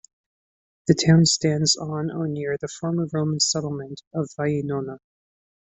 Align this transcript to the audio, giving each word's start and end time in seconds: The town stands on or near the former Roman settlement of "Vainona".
The 0.87 0.95
town 0.95 1.25
stands 1.25 1.75
on 1.75 2.09
or 2.09 2.27
near 2.27 2.57
the 2.59 2.67
former 2.79 3.05
Roman 3.13 3.39
settlement 3.39 4.01
of 4.15 4.31
"Vainona". 4.35 4.97